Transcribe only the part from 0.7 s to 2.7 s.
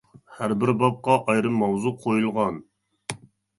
بابقا ئايرىم ماۋزۇ قويۇلغان.